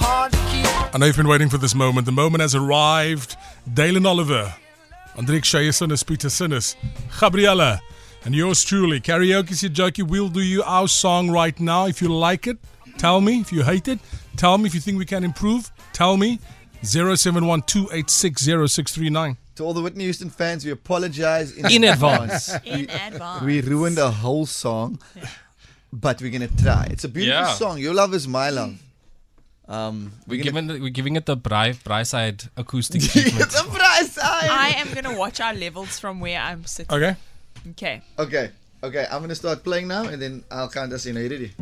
hard 0.00 0.32
to 0.32 0.38
keep. 0.50 0.66
I 0.94 0.98
know 0.98 1.06
you've 1.06 1.16
been 1.16 1.28
waiting 1.28 1.48
for 1.48 1.58
this 1.58 1.74
moment. 1.74 2.06
The 2.06 2.12
moment 2.12 2.40
has 2.42 2.54
arrived. 2.54 3.36
Dalen 3.72 4.06
Oliver, 4.06 4.54
Andrik 5.16 5.42
Shayesonis, 5.44 6.04
Peter 6.06 6.28
Sinnes, 6.30 6.76
Gabriella, 7.20 7.80
and 8.24 8.34
yours 8.34 8.64
truly. 8.64 9.00
Karaoke 9.00 9.50
Sijaki, 9.54 10.02
we'll 10.06 10.28
do 10.28 10.40
you 10.40 10.62
our 10.64 10.88
song 10.88 11.30
right 11.30 11.58
now. 11.60 11.86
If 11.86 12.02
you 12.02 12.08
like 12.08 12.46
it, 12.46 12.58
tell 12.98 13.20
me. 13.20 13.40
If 13.40 13.52
you 13.52 13.62
hate 13.62 13.88
it, 13.88 13.98
tell 14.36 14.58
me. 14.58 14.66
If 14.66 14.74
you 14.74 14.80
think 14.80 14.98
we 14.98 15.04
can 15.06 15.24
improve, 15.24 15.70
tell 15.92 16.16
me. 16.16 16.38
0712860639. 16.82 19.36
To 19.56 19.64
all 19.64 19.74
the 19.74 19.82
Whitney 19.82 20.04
Houston 20.04 20.30
fans, 20.30 20.64
we 20.64 20.70
apologize 20.70 21.52
in, 21.52 21.66
In 21.70 21.84
advance. 21.84 22.50
We, 22.64 22.70
In 22.70 22.90
advance. 22.90 23.42
we 23.42 23.60
ruined 23.60 23.98
a 23.98 24.10
whole 24.10 24.46
song, 24.46 24.98
but 25.92 26.20
we're 26.22 26.30
gonna 26.30 26.48
try. 26.48 26.86
It's 26.90 27.04
a 27.04 27.08
beautiful 27.08 27.42
Yeah. 27.42 27.52
song. 27.54 27.78
Your 27.78 27.92
love 27.94 28.14
is 28.14 28.26
my 28.26 28.48
love. 28.50 28.76
Um, 29.70 30.12
We're 30.26 30.38
we're 30.38 30.44
gonna 30.44 30.62
giving, 30.66 30.76
it, 30.76 30.82
we're 30.82 30.90
giving 30.90 31.14
it 31.16 31.26
the 31.26 31.36
Bry, 31.36 31.72
Bryside 31.84 32.42
acoustic 32.56 33.02
it's 33.04 33.12
treatment. 33.12 33.54
a 33.54 33.62
prize. 33.70 34.18
I 34.18 34.74
am 34.78 34.88
going 34.92 35.04
to 35.04 35.16
watch 35.16 35.40
our 35.40 35.54
levels 35.54 36.00
from 36.00 36.18
where 36.18 36.40
I'm 36.40 36.64
sitting. 36.64 36.92
Okay? 36.92 37.14
Okay. 37.70 38.02
Okay, 38.18 38.50
okay. 38.82 39.06
I'm 39.10 39.20
gonna 39.20 39.34
start 39.36 39.62
playing 39.62 39.86
now, 39.86 40.04
and 40.08 40.20
then 40.20 40.42
I'll 40.50 40.68
count 40.68 40.92
us 40.92 41.06
in. 41.06 41.16
Are 41.16 41.20
you 41.22 41.28
ready? 41.30 41.52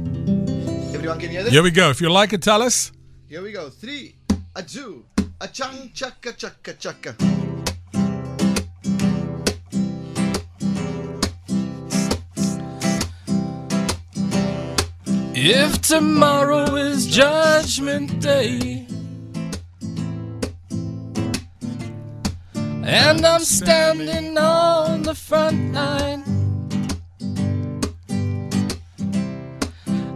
Everyone 0.95 1.19
can 1.20 1.28
hear 1.30 1.42
this. 1.42 1.52
Here 1.52 1.62
we 1.62 1.70
go. 1.70 1.91
If 1.91 2.00
you 2.00 2.09
like 2.09 2.33
it, 2.33 2.41
tell 2.42 2.62
us. 2.62 2.92
Here 3.28 3.42
we 3.42 3.52
go. 3.52 3.69
Three, 3.69 4.14
a 4.56 4.62
two, 4.62 5.05
a 5.41 5.48
chung 5.48 5.91
chaka 5.92 6.33
chaka 6.33 6.75
chaka. 6.75 7.48
If 15.41 15.83
tomorrow 15.83 16.74
is 16.74 17.06
Judgment 17.06 18.20
Day 18.20 18.84
and 22.56 23.25
I'm 23.25 23.44
standing 23.44 24.36
on 24.36 25.05
the 25.05 25.14
front 25.14 25.75
line 25.75 26.25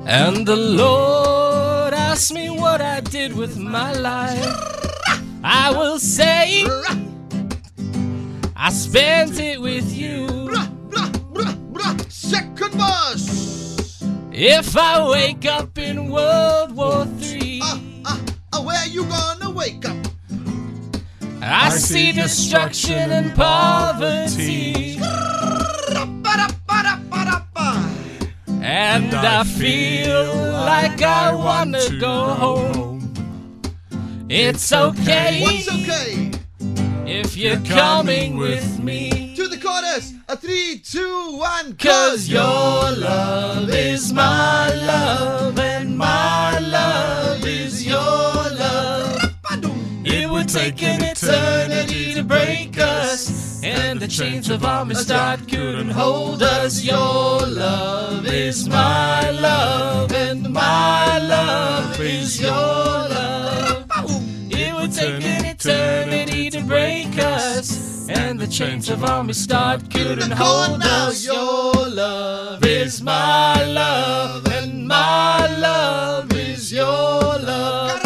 and 0.09 0.45
the 0.45 0.57
Lord 0.57 1.95
asks 1.95 2.33
me 2.33 2.51
what 2.51 2.81
I 2.81 2.99
did 2.99 3.37
with 3.37 3.57
my 3.57 3.93
life, 3.93 4.57
I 5.45 5.71
will 5.71 6.01
say 6.01 6.65
I 8.57 8.71
spent 8.71 9.39
it 9.39 9.61
with 9.61 9.95
you. 9.95 10.42
If 14.45 14.77
I 14.77 15.09
wake 15.09 15.47
up 15.47 15.79
in 15.79 16.11
World 16.11 16.75
War 16.75 17.07
III, 17.21 17.61
Ah, 17.63 17.81
ah, 18.05 18.21
ah, 18.53 18.63
where 18.65 18.87
you 18.89 19.05
gonna 19.05 19.49
wake 19.49 19.89
up? 19.89 19.97
I 21.41 21.69
see 21.71 22.11
destruction 22.11 23.13
and 23.13 23.33
poverty, 23.37 24.99
and 28.61 29.15
I 29.15 29.45
feel 29.45 30.27
like 30.53 31.01
I 31.03 31.33
wanna 31.33 32.01
go 32.01 32.35
home. 32.35 33.15
It's 34.29 34.73
okay. 34.73 35.43
What's 35.43 35.69
okay? 35.69 36.33
if 37.07 37.37
you're 37.37 37.61
coming 37.61 38.37
with 38.39 38.81
me, 38.81 39.11
To 39.11 39.11
the 39.19 39.32
chorus. 39.63 40.15
A 40.29 40.37
three, 40.37 40.81
two, 40.85 41.37
one. 41.39 41.77
cause 41.77 42.29
your 42.29 42.43
love 42.43 43.71
is 43.71 44.13
my 44.13 44.75
love, 44.75 45.59
and 45.59 45.97
my 45.97 46.59
love 46.59 47.45
is 47.47 47.87
your 47.87 48.01
love. 48.03 49.21
It 50.05 50.29
would 50.29 50.49
take 50.49 50.83
an 50.83 51.03
eternity 51.03 52.15
to 52.15 52.25
break 52.25 52.79
us, 52.79 53.63
and 53.63 54.01
the 54.01 54.09
chains 54.09 54.51
of 54.51 54.65
Amistad 54.65 55.49
couldn't 55.49 55.91
hold 55.91 56.43
us. 56.43 56.85
Your 56.85 57.47
love 57.47 58.27
is 58.27 58.69
my 58.69 59.31
love, 59.31 60.13
and 60.13 60.51
my 60.51 61.19
love 61.19 61.52
and 68.13 68.39
the 68.39 68.47
chains 68.47 68.89
of 68.91 69.03
Amistad 69.03 69.91
couldn't 69.91 70.33
hold 70.33 70.83
us. 70.83 71.25
Your 71.25 71.73
love 71.89 72.65
is 72.65 73.03
my 73.03 73.65
love, 73.65 74.47
and 74.49 74.87
my 74.87 75.47
love 75.59 76.33
is 76.33 76.73
your 76.73 76.89
love. 76.89 78.01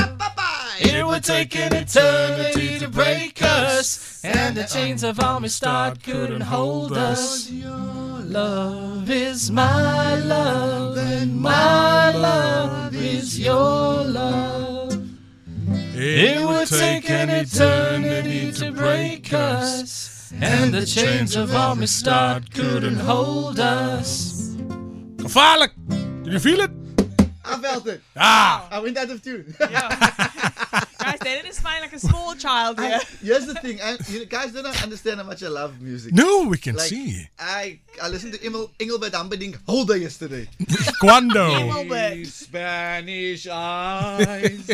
It 0.78 1.04
would 1.06 1.24
take 1.24 1.56
an 1.56 1.74
eternity 1.74 2.78
to 2.78 2.88
break 2.88 3.42
us, 3.42 4.20
and 4.24 4.56
the 4.56 4.64
chains 4.64 5.02
of 5.02 5.18
Amistad 5.18 6.02
couldn't 6.02 6.42
hold 6.42 6.92
us. 6.92 7.50
Your 7.50 8.20
love 8.22 9.10
is 9.10 9.50
my 9.50 10.14
love, 10.16 10.85
would 16.70 16.80
take 16.80 17.10
an 17.10 17.30
eternity 17.30 18.52
to 18.52 18.72
break 18.72 19.32
us, 19.32 20.32
and 20.40 20.72
the 20.74 20.84
chains 20.84 21.36
of 21.36 21.54
Amistad 21.54 22.52
couldn't 22.52 22.98
hold 22.98 23.60
us. 23.60 24.56
Gevaarlijk! 25.16 25.72
Did 26.24 26.32
you 26.32 26.40
feel 26.40 26.60
it? 26.60 26.85
I 27.46 27.56
felt 27.58 27.86
it. 27.86 28.00
Ah! 28.16 28.66
I 28.70 28.80
went 28.80 28.96
out 28.98 29.10
of 29.10 29.22
tune. 29.22 29.54
Yeah. 29.60 29.88
Guys, 30.98 31.18
Dylan 31.20 31.46
is 31.48 31.60
fine 31.60 31.80
like 31.82 31.92
a 31.92 31.98
small 32.00 32.34
child 32.34 32.80
here. 32.80 32.98
Here's 33.22 33.46
the 33.46 33.54
thing. 33.54 33.80
I, 33.80 33.96
you 34.08 34.18
know, 34.20 34.24
guys 34.24 34.50
don't 34.50 34.66
understand 34.82 35.20
how 35.20 35.26
much 35.26 35.40
I 35.44 35.48
love 35.48 35.80
music. 35.80 36.12
No, 36.12 36.48
we 36.48 36.58
can 36.58 36.74
Like, 36.74 36.88
see. 36.88 37.28
I 37.38 37.78
I 38.02 38.08
listened 38.08 38.32
to 38.34 38.42
Engel, 38.44 38.72
Engelbert 38.80 39.14
Humperdinck 39.14 39.56
whole 39.68 39.84
day 39.84 39.98
yesterday. 39.98 40.48
Quando? 41.00 42.24
Spanish 42.24 43.46
eyes. 43.52 44.68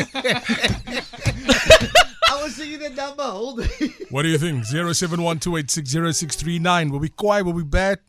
I 2.25 2.41
was 2.41 2.55
singing 2.55 2.79
that 2.79 2.95
number 2.95 3.21
whole 3.23 3.57
day. 3.57 3.69
What 4.09 4.23
do 4.23 4.29
you 4.29 4.39
think? 4.39 4.63
0712860639. 4.63 6.89
We'll 6.89 6.99
be 6.99 7.09
quiet. 7.09 7.45
We'll 7.45 7.53
be 7.53 7.61
back. 7.63 7.99